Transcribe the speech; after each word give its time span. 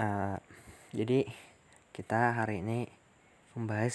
Uh, 0.00 0.40
jadi 0.96 1.28
kita 1.92 2.32
hari 2.32 2.64
ini 2.64 2.88
membahas 3.52 3.92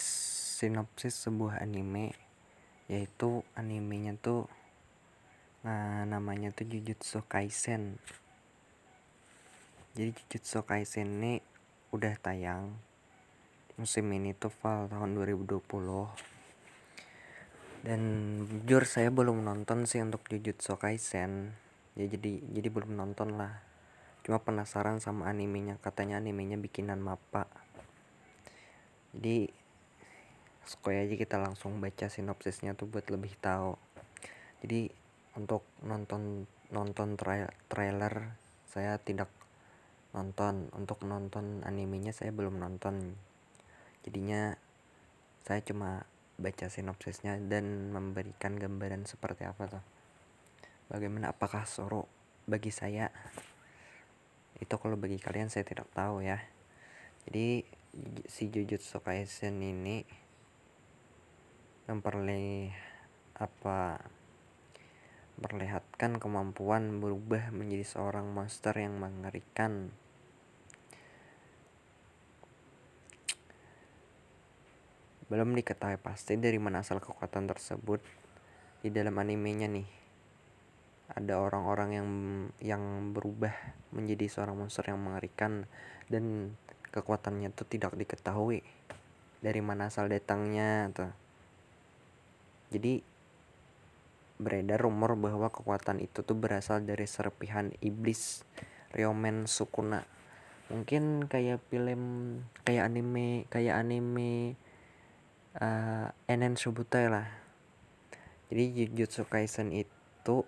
sinopsis 0.62 1.18
sebuah 1.18 1.66
anime 1.66 2.14
yaitu 2.86 3.42
animenya 3.58 4.14
tuh 4.14 4.46
nah, 5.66 6.06
namanya 6.06 6.54
tuh 6.54 6.70
Jujutsu 6.70 7.26
Kaisen. 7.26 7.98
Jadi 9.98 10.14
Jujutsu 10.14 10.62
Kaisen 10.62 11.18
ini 11.18 11.42
udah 11.90 12.14
tayang 12.22 12.70
musim 13.82 14.06
ini 14.14 14.38
tuh 14.38 14.54
fall 14.54 14.86
tahun 14.86 15.18
2020 15.18 15.58
dan 17.82 18.02
jujur 18.46 18.86
saya 18.86 19.10
belum 19.10 19.42
nonton 19.42 19.90
sih 19.90 20.06
untuk 20.06 20.22
Jujutsu 20.30 20.78
Kaisen. 20.78 21.58
Ya 21.98 22.06
jadi 22.06 22.46
jadi 22.54 22.70
belum 22.70 22.94
nonton 22.94 23.42
lah 23.42 23.74
cuma 24.26 24.42
penasaran 24.42 24.98
sama 24.98 25.30
animenya 25.30 25.78
katanya 25.86 26.18
animenya 26.18 26.58
bikinan 26.58 26.98
mapa 26.98 27.46
jadi 29.16 29.48
sekali 30.68 31.00
aja 31.00 31.16
kita 31.16 31.40
langsung 31.40 31.80
baca 31.80 32.12
sinopsisnya 32.12 32.76
tuh 32.76 32.92
buat 32.92 33.08
lebih 33.08 33.32
tahu. 33.40 33.80
Jadi 34.60 34.92
untuk 35.40 35.64
nonton 35.88 36.44
nonton 36.74 37.16
tra 37.16 37.48
trailer 37.72 38.36
saya 38.68 39.00
tidak 39.00 39.32
nonton. 40.12 40.68
Untuk 40.76 41.08
nonton 41.08 41.64
animenya 41.64 42.12
saya 42.12 42.36
belum 42.36 42.60
nonton. 42.60 43.16
Jadinya 44.04 44.58
saya 45.48 45.64
cuma 45.64 46.04
baca 46.36 46.68
sinopsisnya 46.68 47.40
dan 47.40 47.96
memberikan 47.96 48.60
gambaran 48.60 49.08
seperti 49.08 49.48
apa 49.48 49.80
tuh. 49.80 49.86
Bagaimana 50.92 51.32
apakah 51.32 51.64
Soro 51.64 52.10
bagi 52.46 52.70
saya 52.70 53.08
itu 54.64 54.76
kalau 54.80 54.96
bagi 54.96 55.20
kalian 55.20 55.52
saya 55.52 55.68
tidak 55.68 55.92
tahu 55.92 56.24
ya. 56.24 56.40
Jadi 57.28 57.66
si 58.28 58.48
Jujutsu 58.52 59.04
Kaisen 59.04 59.60
ini 59.60 60.06
memperlihat 61.86 62.96
apa 63.36 64.00
memperlihatkan 65.36 66.16
kemampuan 66.16 67.04
berubah 67.04 67.52
menjadi 67.52 67.84
seorang 67.84 68.32
monster 68.32 68.72
yang 68.72 68.96
mengerikan. 68.96 69.92
Belum 75.28 75.52
diketahui 75.52 76.00
pasti 76.00 76.40
dari 76.40 76.56
mana 76.56 76.80
asal 76.80 77.04
kekuatan 77.04 77.52
tersebut 77.52 78.00
di 78.80 78.94
dalam 78.94 79.20
animenya 79.20 79.68
nih 79.68 80.05
ada 81.16 81.40
orang-orang 81.40 81.90
yang 81.96 82.10
yang 82.60 82.84
berubah 83.16 83.56
menjadi 83.96 84.28
seorang 84.28 84.60
monster 84.60 84.84
yang 84.92 85.00
mengerikan 85.00 85.64
dan 86.12 86.56
kekuatannya 86.92 87.56
itu 87.56 87.64
tidak 87.68 87.96
diketahui 87.96 88.60
dari 89.40 89.62
mana 89.64 89.88
asal 89.88 90.12
datangnya 90.12 90.92
tuh. 90.92 91.12
Jadi 92.76 93.00
beredar 94.36 94.84
rumor 94.84 95.16
bahwa 95.16 95.48
kekuatan 95.48 96.04
itu 96.04 96.20
tuh 96.20 96.36
berasal 96.36 96.84
dari 96.84 97.08
serpihan 97.08 97.72
iblis 97.80 98.44
Ryomen 98.92 99.48
Sukuna. 99.48 100.04
Mungkin 100.68 101.32
kayak 101.32 101.64
film 101.72 102.04
kayak 102.68 102.92
anime 102.92 103.48
kayak 103.48 103.80
anime 103.80 104.60
uh, 105.64 106.12
Enen 106.28 106.60
Subutai 106.60 107.08
lah. 107.08 107.28
Jadi 108.52 108.84
Jujutsu 108.84 109.24
Kaisen 109.24 109.72
itu 109.72 110.44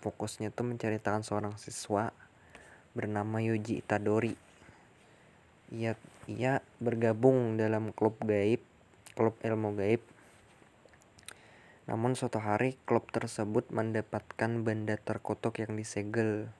fokusnya 0.00 0.48
tuh 0.52 0.64
menceritakan 0.64 1.20
seorang 1.20 1.54
siswa 1.60 2.12
bernama 2.96 3.38
Yuji 3.38 3.84
Itadori. 3.84 4.34
Ia 5.70 5.94
ia 6.26 6.64
bergabung 6.82 7.60
dalam 7.60 7.94
klub 7.94 8.18
gaib, 8.24 8.64
klub 9.14 9.36
ilmu 9.44 9.76
gaib. 9.78 10.02
Namun 11.86 12.16
suatu 12.16 12.40
hari 12.42 12.80
klub 12.88 13.06
tersebut 13.12 13.68
mendapatkan 13.70 14.50
benda 14.64 14.96
terkutuk 14.98 15.60
yang 15.60 15.76
disegel. 15.78 16.50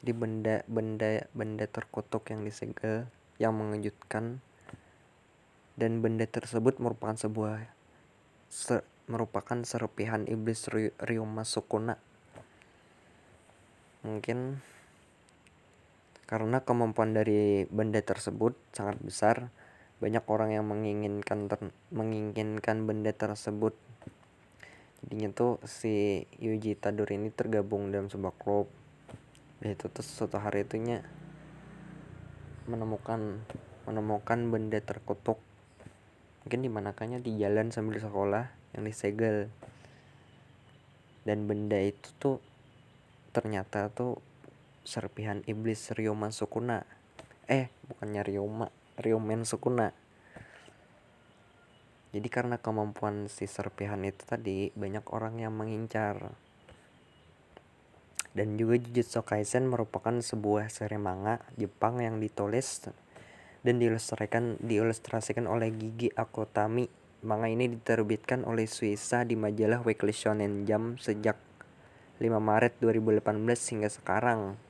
Jadi 0.00 0.12
benda 0.16 0.56
benda 0.64 1.28
benda 1.36 1.68
terkutuk 1.68 2.32
yang 2.32 2.42
disegel 2.42 3.06
yang 3.36 3.52
mengejutkan 3.56 4.40
dan 5.76 6.00
benda 6.00 6.28
tersebut 6.28 6.76
merupakan 6.76 7.16
sebuah 7.16 7.68
ser, 8.52 8.84
merupakan 9.08 9.64
serpihan 9.64 10.24
iblis 10.28 10.68
Ryoma 11.00 11.48
Sukuna 11.48 11.96
mungkin 14.00 14.64
karena 16.30 16.62
kemampuan 16.62 17.10
dari 17.10 17.66
benda 17.66 17.98
tersebut 17.98 18.54
sangat 18.70 19.02
besar 19.02 19.50
banyak 20.00 20.24
orang 20.32 20.56
yang 20.56 20.64
menginginkan 20.64 21.52
ter, 21.52 21.60
menginginkan 21.92 22.88
benda 22.88 23.12
tersebut. 23.12 23.76
Jadinya 25.04 25.28
tuh 25.32 25.60
si 25.68 26.24
Yuji 26.40 26.72
Tadori 26.80 27.20
ini 27.20 27.28
tergabung 27.28 27.92
dalam 27.92 28.08
sebuah 28.08 28.32
klub. 28.40 28.72
Dan 29.60 29.76
itu 29.76 29.92
tuh 29.92 30.00
suatu 30.00 30.40
hari 30.40 30.64
itunya 30.64 31.04
menemukan 32.64 33.44
menemukan 33.84 34.38
benda 34.48 34.80
terkutuk. 34.80 35.36
Mungkin 36.48 36.64
dimanakahnya 36.64 37.20
di 37.20 37.36
jalan 37.36 37.68
sambil 37.68 38.00
sekolah 38.00 38.48
yang 38.72 38.88
disegel. 38.88 39.52
Dan 41.28 41.44
benda 41.44 41.76
itu 41.76 42.08
tuh 42.16 42.40
ternyata 43.30 43.90
tuh 43.90 44.18
serpihan 44.82 45.42
iblis 45.46 45.94
Ryoma 45.94 46.34
Sukuna. 46.34 46.82
Eh 47.46 47.70
bukannya 47.86 48.22
Ryoma 48.26 48.66
Ryomen 48.98 49.46
Sukuna. 49.46 49.94
Jadi 52.10 52.26
karena 52.26 52.58
kemampuan 52.58 53.30
si 53.30 53.46
serpihan 53.46 54.02
itu 54.02 54.26
tadi 54.26 54.74
banyak 54.74 55.06
orang 55.14 55.38
yang 55.38 55.54
mengincar. 55.54 56.34
Dan 58.30 58.54
juga 58.54 58.78
Jujutsu 58.78 59.26
Kaisen 59.26 59.66
merupakan 59.66 60.14
sebuah 60.14 60.70
seri 60.70 60.98
manga 60.98 61.42
Jepang 61.58 61.98
yang 61.98 62.22
ditulis 62.22 62.86
dan 63.66 63.82
diilustrasikan 63.82 64.58
diilustrasikan 64.62 65.50
oleh 65.50 65.74
Gigi 65.74 66.14
Akutami 66.14 66.86
manga 67.20 67.50
ini 67.52 67.68
diterbitkan 67.68 68.48
oleh 68.48 68.64
Suisa 68.64 69.28
di 69.28 69.36
majalah 69.36 69.84
Weekly 69.84 70.14
Shonen 70.14 70.64
Jump 70.64 71.02
sejak 71.02 71.36
5 72.20 72.28
Maret 72.36 72.76
2018 72.84 73.24
hingga 73.72 73.88
sekarang. 73.88 74.60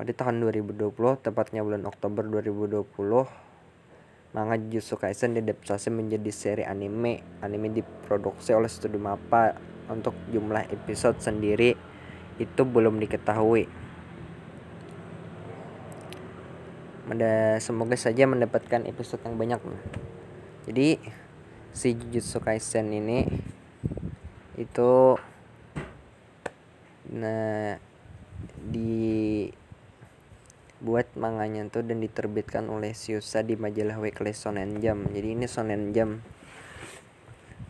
Pada 0.00 0.12
tahun 0.16 0.40
2020, 0.40 0.88
tepatnya 1.20 1.60
bulan 1.60 1.84
Oktober 1.84 2.24
2020, 2.24 2.88
manga 4.32 4.56
Jujutsu 4.56 4.96
Kaisen 4.96 5.36
diadaptasi 5.36 5.92
menjadi 5.92 6.32
seri 6.32 6.64
anime. 6.64 7.20
Anime 7.44 7.76
diproduksi 7.76 8.56
oleh 8.56 8.72
Studio 8.72 8.96
Mappa. 8.96 9.76
Untuk 9.86 10.18
jumlah 10.34 10.66
episode 10.74 11.22
sendiri 11.22 11.78
itu 12.42 12.62
belum 12.66 12.98
diketahui. 12.98 13.70
Semoga 17.62 17.94
saja 17.94 18.26
mendapatkan 18.26 18.82
episode 18.82 19.22
yang 19.22 19.38
banyak. 19.38 19.62
Jadi 20.66 20.98
si 21.70 21.94
Jujutsu 21.94 22.42
Kaisen 22.42 22.90
ini 22.90 23.30
itu 24.58 25.14
nah 27.06 27.78
dibuat 28.66 29.54
manganya 31.14 31.66
tuh 31.70 31.86
dan 31.86 32.02
diterbitkan 32.02 32.66
oleh 32.66 32.94
Syusa 32.94 33.46
di 33.46 33.54
majalah 33.54 33.98
Weekly 34.02 34.34
Shonen 34.34 34.82
Jump. 34.82 35.10
Jadi 35.14 35.28
ini 35.38 35.46
Shonen 35.46 35.94
Jump 35.94 36.18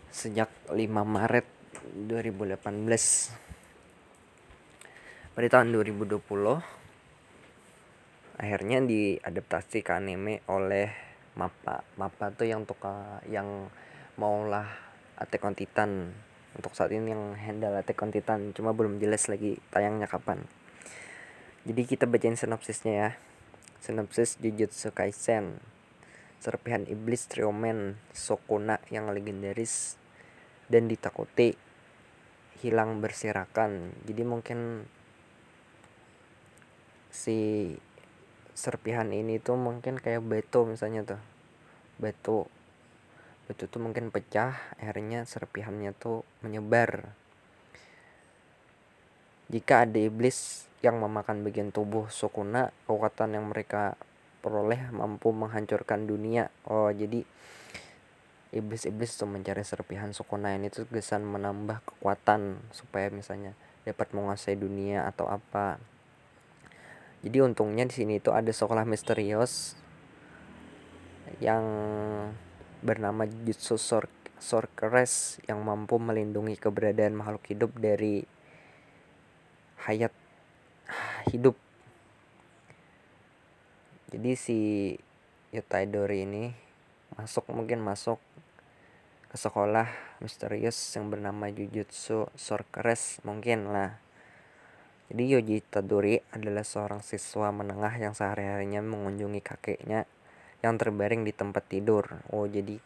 sejak 0.08 0.48
5 0.72 0.76
Maret 0.88 1.44
2018 2.08 2.56
pada 5.36 5.48
tahun 5.52 5.68
2020 5.76 6.16
akhirnya 8.40 8.78
diadaptasi 8.80 9.84
ke 9.84 9.92
anime 9.92 10.40
oleh 10.48 10.88
Mappa. 11.36 11.84
Mappa 12.00 12.32
tuh 12.32 12.48
yang 12.48 12.64
tukang 12.64 13.20
yang 13.28 13.68
maulah 14.16 14.64
Attack 15.20 15.44
on 15.44 15.52
Titan 15.52 16.12
untuk 16.56 16.72
saat 16.72 16.88
ini 16.88 17.12
yang 17.12 17.36
handle 17.36 17.76
Attack 17.76 18.00
on 18.00 18.10
Titan 18.10 18.56
cuma 18.56 18.72
belum 18.72 18.96
jelas 18.96 19.28
lagi 19.28 19.60
tayangnya 19.68 20.08
kapan. 20.08 20.48
Jadi 21.68 21.82
kita 21.84 22.08
bacain 22.08 22.38
sinopsisnya 22.38 22.94
ya. 22.96 23.10
Sinopsis 23.84 24.40
Jujutsu 24.40 24.90
Kaisen. 24.96 25.60
Serpihan 26.40 26.88
iblis 26.88 27.28
Triomen 27.28 28.00
Sokuna 28.16 28.80
yang 28.88 29.12
legendaris 29.12 30.00
dan 30.72 30.88
ditakuti 30.88 31.58
hilang 32.64 33.04
berserakan. 33.04 33.92
Jadi 34.08 34.22
mungkin 34.24 34.88
si 37.12 37.72
serpihan 38.56 39.12
ini 39.12 39.36
tuh 39.36 39.60
mungkin 39.60 40.00
kayak 40.00 40.24
batu 40.24 40.64
misalnya 40.64 41.04
tuh. 41.04 41.20
Batu 42.00 42.48
batu 43.46 43.70
tuh 43.70 43.78
mungkin 43.78 44.10
pecah 44.10 44.58
akhirnya 44.82 45.22
serpihannya 45.22 45.94
tuh 45.94 46.26
menyebar. 46.42 47.14
Jika 49.46 49.86
ada 49.86 49.98
iblis 50.02 50.66
yang 50.82 50.98
memakan 50.98 51.46
bagian 51.46 51.70
tubuh 51.70 52.10
Sukuna 52.10 52.74
kekuatan 52.90 53.38
yang 53.38 53.46
mereka 53.46 53.94
peroleh 54.42 54.90
mampu 54.90 55.30
menghancurkan 55.30 56.10
dunia. 56.10 56.50
Oh 56.66 56.90
jadi 56.90 57.22
iblis-iblis 58.50 59.14
tuh 59.14 59.30
mencari 59.30 59.62
serpihan 59.62 60.10
Sukuna 60.10 60.54
ini 60.54 60.66
tuh 60.66 60.86
gesan 60.90 61.22
menambah 61.22 61.82
kekuatan 61.86 62.58
supaya 62.74 63.10
misalnya 63.14 63.54
dapat 63.86 64.10
menguasai 64.10 64.58
dunia 64.58 65.06
atau 65.06 65.30
apa. 65.30 65.78
Jadi 67.22 67.38
untungnya 67.42 67.86
di 67.86 67.94
sini 67.94 68.18
itu 68.18 68.34
ada 68.34 68.50
sekolah 68.50 68.82
misterius 68.82 69.78
yang 71.42 71.62
bernama 72.84 73.24
Jutsu 73.24 73.76
Sor 73.76 74.08
yang 75.48 75.60
mampu 75.64 75.96
melindungi 75.96 76.60
keberadaan 76.60 77.16
makhluk 77.16 77.44
hidup 77.48 77.72
dari 77.80 78.22
hayat 79.88 80.12
hidup. 81.32 81.56
Jadi 84.12 84.32
si 84.38 84.58
Yutaidori 85.50 86.28
ini 86.28 86.44
masuk 87.16 87.48
mungkin 87.50 87.80
masuk 87.80 88.20
ke 89.26 89.36
sekolah 89.40 89.88
misterius 90.20 90.76
yang 90.94 91.10
bernama 91.10 91.48
Jujutsu 91.50 92.28
Sorceress 92.36 93.20
mungkin 93.26 93.72
lah. 93.72 93.98
Jadi 95.06 95.22
Yoji 95.22 95.62
Itadori 95.62 96.18
adalah 96.34 96.66
seorang 96.66 96.98
siswa 96.98 97.54
menengah 97.54 97.94
yang 97.94 98.10
sehari-harinya 98.10 98.82
mengunjungi 98.82 99.38
kakeknya 99.38 100.02
yang 100.66 100.76
terbaring 100.76 101.22
di 101.22 101.30
tempat 101.30 101.62
tidur 101.70 102.18
oh 102.34 102.50
jadi 102.50 102.82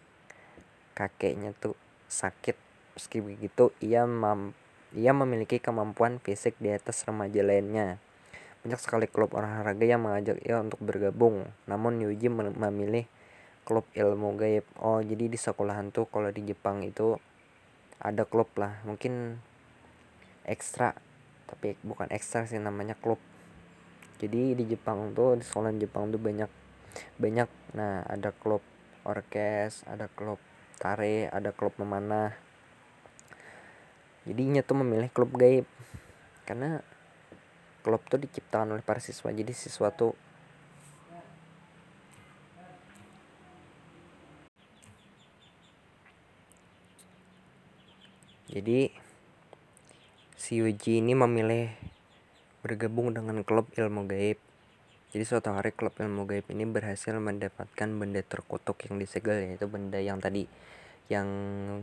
kakeknya 0.92 1.56
tuh 1.56 1.72
sakit 2.12 2.54
meski 2.92 3.24
begitu 3.24 3.72
ia 3.80 4.04
mam 4.04 4.52
ia 4.92 5.16
memiliki 5.16 5.56
kemampuan 5.56 6.20
fisik 6.20 6.60
di 6.60 6.68
atas 6.68 7.08
remaja 7.08 7.40
lainnya 7.40 7.96
banyak 8.60 8.76
sekali 8.76 9.08
klub 9.08 9.32
olahraga 9.32 9.88
yang 9.88 10.04
mengajak 10.04 10.36
ia 10.44 10.60
untuk 10.60 10.84
bergabung, 10.84 11.48
namun 11.64 11.96
Yuji 11.96 12.28
memilih 12.28 13.08
klub 13.64 13.88
ilmu 13.96 14.36
gaib. 14.36 14.68
Oh, 14.76 15.00
jadi 15.00 15.32
di 15.32 15.38
sekolahan 15.40 15.88
tuh 15.88 16.04
kalau 16.12 16.28
di 16.28 16.44
Jepang 16.44 16.84
itu 16.84 17.16
ada 17.96 18.28
klub 18.28 18.52
lah, 18.60 18.76
mungkin 18.84 19.40
ekstra, 20.44 20.92
tapi 21.48 21.80
bukan 21.80 22.12
ekstra 22.12 22.44
sih 22.44 22.60
namanya 22.60 22.92
klub. 23.00 23.16
Jadi 24.20 24.52
di 24.52 24.64
Jepang 24.68 25.16
tuh 25.16 25.40
di 25.40 25.44
sekolah 25.44 25.72
Jepang 25.80 26.12
tuh 26.12 26.20
banyak 26.20 26.52
banyak. 27.16 27.48
Nah, 27.76 28.02
ada 28.06 28.34
klub 28.34 28.62
orkes, 29.06 29.86
ada 29.86 30.10
klub 30.10 30.42
tare, 30.82 31.30
ada 31.30 31.54
klub 31.54 31.74
memanah. 31.78 32.34
Jadinya 34.26 34.60
tuh 34.66 34.82
memilih 34.82 35.08
klub 35.10 35.32
gaib 35.38 35.64
karena 36.50 36.82
klub 37.86 38.02
tuh 38.10 38.20
diciptakan 38.20 38.76
oleh 38.76 38.84
para 38.84 38.98
siswa 38.98 39.30
jadi 39.32 39.54
siswa 39.54 39.88
tuh 39.94 40.18
jadi 48.50 48.90
si 50.34 50.58
Yuji 50.58 51.00
ini 51.00 51.14
memilih 51.14 51.70
bergabung 52.66 53.14
dengan 53.14 53.46
klub 53.46 53.70
ilmu 53.78 54.10
gaib 54.10 54.49
jadi 55.10 55.24
suatu 55.26 55.50
hari 55.50 55.74
klub 55.74 55.94
ilmu 55.98 56.26
gaib 56.26 56.46
ini 56.54 56.66
berhasil 56.66 57.14
mendapatkan 57.18 57.88
benda 57.90 58.22
terkutuk 58.22 58.78
yang 58.86 59.02
disegel 59.02 59.42
yaitu 59.42 59.66
benda 59.66 59.98
yang 59.98 60.22
tadi 60.22 60.46
yang 61.10 61.26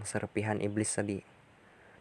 serpihan 0.07 0.63
iblis 0.63 0.95
tadi 0.95 1.37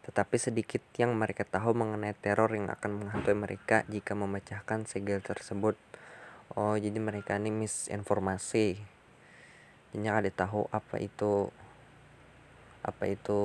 tetapi 0.07 0.39
sedikit 0.39 0.87
yang 0.95 1.19
mereka 1.19 1.43
tahu 1.43 1.75
mengenai 1.75 2.15
teror 2.15 2.55
yang 2.55 2.71
akan 2.71 3.03
menghantui 3.03 3.35
mereka 3.35 3.83
jika 3.91 4.15
memecahkan 4.15 4.87
segel 4.87 5.19
tersebut. 5.19 5.75
Oh, 6.55 6.79
jadi 6.79 6.95
mereka 7.03 7.35
ini 7.43 7.51
misinformasi. 7.51 8.79
Jadi 9.91 10.07
ada 10.07 10.31
tahu 10.31 10.71
apa 10.71 11.03
itu 11.03 11.51
apa 12.87 13.05
itu 13.11 13.43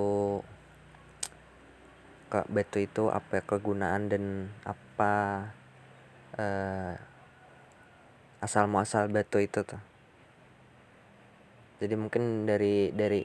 ke 2.29 2.45
batu 2.45 2.77
itu 2.77 3.09
apa 3.09 3.41
kegunaan 3.41 4.13
dan 4.13 4.53
apa 4.61 5.13
uh, 6.37 6.93
asal 8.41 8.65
muasal 8.65 9.05
batu 9.13 9.37
itu 9.37 9.61
tuh. 9.61 9.77
Jadi 11.77 11.93
mungkin 11.93 12.49
dari 12.49 12.89
dari 12.89 13.21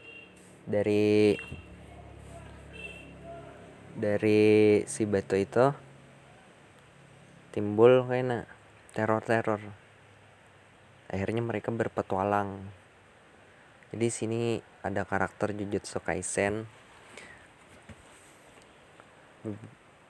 dari 0.68 1.32
dari 3.96 4.40
si 4.84 5.08
batu 5.08 5.40
itu 5.40 5.72
timbul 7.56 8.04
kayaknya 8.04 8.44
teror-teror. 8.92 9.64
Akhirnya 11.08 11.40
mereka 11.40 11.72
berpetualang. 11.72 12.60
Jadi 13.96 14.06
sini 14.12 14.40
ada 14.84 15.08
karakter 15.08 15.56
Jujutsu 15.56 16.04
Kaisen. 16.04 16.68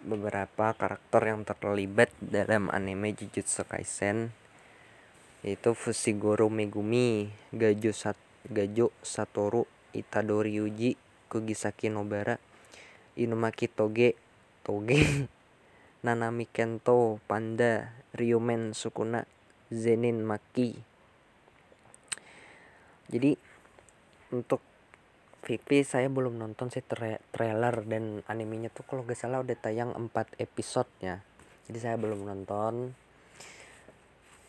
Beberapa 0.02 0.74
karakter 0.74 1.22
yang 1.30 1.46
terlibat 1.46 2.10
dalam 2.18 2.74
anime 2.74 3.14
Jujutsu 3.14 3.62
Kaisen 3.62 4.45
yaitu 5.46 5.78
Fushiguro 5.78 6.50
Megumi, 6.50 7.30
Gajo, 7.54 7.94
Sat 7.94 8.18
Gajo 8.50 8.90
Satoru, 9.06 9.70
Itadori 9.94 10.58
Yuji, 10.58 10.98
Kugisaki 11.30 11.86
Nobara, 11.86 12.42
Inumaki 13.14 13.70
Toge 13.70 14.18
Toge 14.66 15.30
Nanami 16.04 16.50
Kento 16.50 17.22
Panda 17.30 17.94
Ryumen 18.10 18.74
Sukuna 18.74 19.22
Zenin 19.70 20.26
Maki. 20.26 20.74
Jadi 23.06 23.38
untuk 24.34 24.58
VP 25.46 25.86
saya 25.86 26.10
belum 26.10 26.42
nonton 26.42 26.74
sih 26.74 26.82
tra 26.82 27.22
trailer 27.30 27.86
dan 27.86 28.26
animenya 28.26 28.66
tuh 28.74 28.82
kalau 28.82 29.06
gak 29.06 29.14
salah 29.14 29.46
udah 29.46 29.54
tayang 29.54 29.94
4 29.94 30.10
episode 30.42 30.90
ya 30.98 31.22
jadi 31.70 31.78
saya 31.78 31.96
belum 32.02 32.26
nonton 32.26 32.98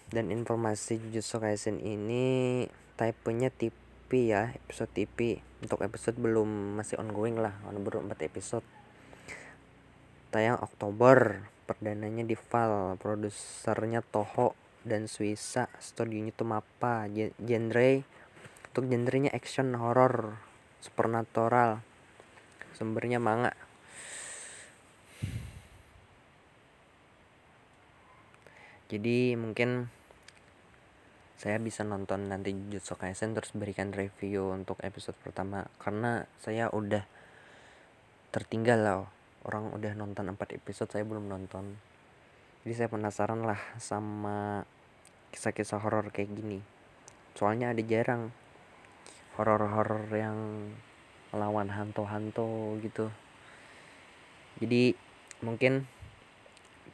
dan 0.07 0.31
informasi 0.31 1.04
Jujutsu 1.04 1.44
Kaisen 1.44 1.83
ini 1.83 2.63
tipenya 2.95 3.51
TV 3.51 3.75
ya 4.31 4.56
episode 4.56 4.92
TV 4.95 5.44
untuk 5.59 5.83
episode 5.83 6.15
belum 6.15 6.80
masih 6.80 6.95
ongoing 6.95 7.36
lah 7.36 7.51
baru 7.68 8.00
4 8.07 8.15
episode. 8.24 8.63
Tayang 10.31 10.63
Oktober 10.63 11.44
perdananya 11.68 12.24
di 12.24 12.39
Val 12.39 12.95
produsernya 12.95 14.00
Toho 14.00 14.56
dan 14.88 15.12
Suisa 15.12 15.68
studionya 15.83 16.31
tuh 16.31 16.48
Mapa 16.48 17.12
genre 17.12 17.92
untuk 18.71 18.83
genrenya 18.87 19.31
action 19.35 19.76
horror 19.76 20.40
supernatural 20.80 21.83
sumbernya 22.71 23.19
manga. 23.19 23.52
Jadi 28.87 29.35
mungkin 29.35 29.96
saya 31.38 31.62
bisa 31.62 31.86
nonton 31.86 32.34
nanti 32.34 32.50
Jujutsu 32.50 32.98
Kaisen 32.98 33.38
terus 33.38 33.54
berikan 33.54 33.94
review 33.94 34.50
untuk 34.50 34.82
episode 34.82 35.14
pertama. 35.22 35.70
Karena 35.78 36.26
saya 36.42 36.74
udah 36.74 37.06
tertinggal 38.34 38.82
loh 38.82 39.06
orang 39.46 39.70
udah 39.70 39.94
nonton 39.94 40.34
4 40.34 40.58
episode 40.58 40.90
saya 40.90 41.06
belum 41.06 41.30
nonton. 41.30 41.78
Jadi 42.66 42.74
saya 42.74 42.90
penasaran 42.90 43.46
lah 43.46 43.62
sama 43.78 44.66
kisah-kisah 45.30 45.78
horor 45.78 46.10
kayak 46.10 46.34
gini. 46.34 46.60
Soalnya 47.38 47.70
ada 47.70 47.86
jarang 47.86 48.34
horor-horor 49.38 50.10
yang 50.18 50.74
melawan 51.30 51.70
hantu-hantu 51.70 52.82
gitu. 52.82 53.14
Jadi 54.58 54.98
mungkin 55.46 55.86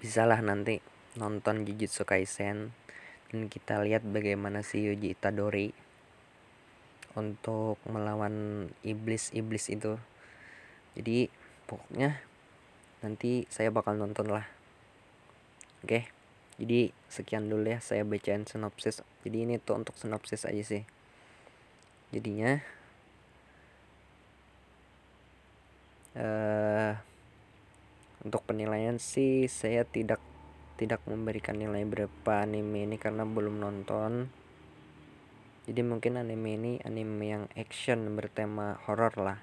bisalah 0.04 0.44
nanti 0.44 0.84
nonton 1.16 1.64
Jujutsu 1.64 2.04
Kaisen 2.04 2.76
dan 3.34 3.50
kita 3.50 3.82
lihat 3.82 4.06
bagaimana 4.06 4.62
si 4.62 4.86
Yuji 4.86 5.18
Itadori 5.18 5.74
untuk 7.18 7.82
melawan 7.90 8.70
iblis-iblis 8.86 9.74
itu. 9.74 9.98
Jadi 10.94 11.28
pokoknya 11.66 12.22
nanti 13.02 13.50
saya 13.50 13.74
bakal 13.74 13.98
nonton 13.98 14.30
lah. 14.30 14.46
Oke 15.82 16.24
jadi 16.62 16.94
sekian 17.10 17.50
dulu 17.50 17.66
ya 17.66 17.82
saya 17.82 18.06
bacain 18.06 18.46
sinopsis. 18.46 19.02
Jadi 19.26 19.38
ini 19.46 19.56
tuh 19.58 19.82
untuk 19.82 19.98
sinopsis 19.98 20.46
aja 20.46 20.62
sih. 20.62 20.84
Jadinya 22.14 22.62
uh, 26.14 26.94
untuk 28.22 28.46
penilaian 28.46 29.02
sih 29.02 29.50
saya 29.50 29.82
tidak 29.82 30.22
tidak 30.78 31.06
memberikan 31.06 31.60
nilai 31.60 31.86
berapa 31.86 32.34
anime 32.42 32.90
ini 32.90 32.98
karena 32.98 33.24
belum 33.24 33.62
nonton. 33.62 34.30
Jadi 35.64 35.82
mungkin 35.86 36.20
anime 36.20 36.50
ini 36.60 36.72
anime 36.84 37.24
yang 37.24 37.44
action 37.56 38.04
bertema 38.18 38.82
horror 38.84 39.14
lah. 39.16 39.40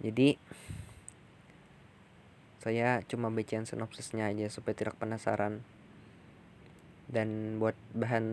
Jadi 0.00 0.38
saya 2.60 3.00
cuma 3.08 3.32
bacain 3.32 3.64
sinopsisnya 3.64 4.28
aja 4.28 4.46
supaya 4.52 4.76
tidak 4.76 5.00
penasaran. 5.00 5.64
Dan 7.10 7.58
buat 7.58 7.74
bahan 7.90 8.26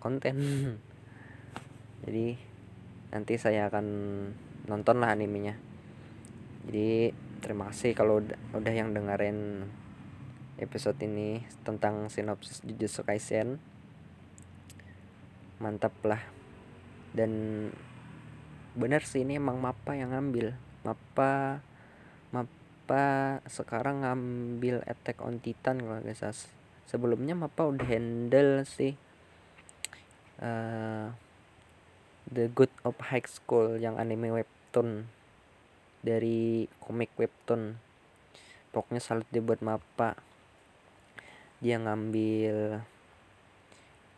konten 0.00 0.36
jadi 2.06 2.40
nanti 3.12 3.34
saya 3.36 3.68
akan 3.68 3.86
nonton 4.70 4.96
lah 5.02 5.12
animenya. 5.12 5.58
Jadi 6.64 7.12
terima 7.44 7.68
kasih 7.68 7.92
kalau 7.92 8.24
udah, 8.24 8.38
udah 8.56 8.72
yang 8.72 8.96
dengerin 8.96 9.68
episode 10.56 10.96
ini 11.04 11.44
tentang 11.62 12.08
sinopsis 12.08 12.64
Jujutsu 12.64 13.04
Kaisen. 13.04 13.60
Mantap 15.60 15.92
lah. 16.04 16.20
Dan 17.12 17.32
benar 18.76 19.04
sih 19.04 19.24
ini 19.24 19.36
emang 19.40 19.60
Mappa 19.60 19.96
yang 19.96 20.12
ngambil. 20.12 20.56
Mappa 20.84 21.60
Mappa 22.32 23.06
sekarang 23.48 24.04
ngambil 24.04 24.84
Attack 24.84 25.20
on 25.24 25.40
Titan 25.40 25.80
kalau 25.80 26.00
nggak 26.00 26.16
salah. 26.16 26.36
Sebelumnya 26.88 27.36
Mappa 27.36 27.68
udah 27.68 27.86
handle 27.88 28.64
sih 28.64 28.96
uh, 30.40 31.12
The 32.28 32.48
Good 32.52 32.72
of 32.84 32.96
High 33.00 33.28
School 33.28 33.80
yang 33.80 34.00
anime 34.00 34.32
webtoon 34.32 35.08
dari 36.00 36.70
komik 36.80 37.12
webtoon. 37.20 37.76
Pokoknya 38.72 39.00
salut 39.00 39.28
dia 39.32 39.40
buat 39.40 39.64
Mappa 39.64 40.35
dia 41.60 41.80
ngambil 41.80 42.84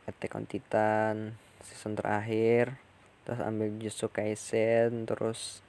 Attack 0.09 0.35
on 0.35 0.45
Titan 0.49 1.17
season 1.63 1.95
terakhir 1.95 2.81
terus 3.23 3.45
ambil 3.45 3.69
Jujutsu 3.77 4.09
Kaisen 4.09 5.05
terus 5.05 5.61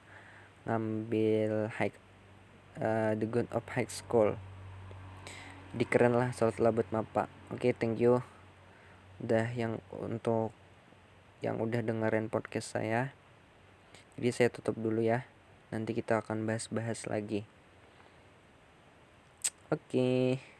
ngambil 0.64 1.68
high 1.76 1.92
uh, 2.80 3.12
The 3.14 3.26
Good 3.28 3.48
of 3.52 3.64
High 3.76 3.92
School. 3.92 4.34
Di 5.70 5.84
keren 5.86 6.16
lah 6.16 6.34
salat 6.34 6.58
labut 6.58 6.88
mapa 6.90 7.30
oke 7.52 7.60
okay, 7.60 7.72
thank 7.76 8.00
you. 8.00 8.24
Udah 9.20 9.52
yang 9.52 9.78
untuk 9.92 10.56
yang 11.44 11.60
udah 11.60 11.84
dengerin 11.84 12.32
podcast 12.32 12.80
saya. 12.80 13.12
Jadi 14.16 14.28
saya 14.32 14.48
tutup 14.48 14.76
dulu 14.80 15.04
ya. 15.04 15.28
Nanti 15.70 15.94
kita 15.94 16.24
akan 16.24 16.48
bahas-bahas 16.48 17.06
lagi. 17.06 17.46
Oke. 19.70 19.78
okay. 19.86 20.59